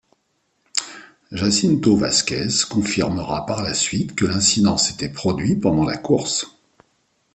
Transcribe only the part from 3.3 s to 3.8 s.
par la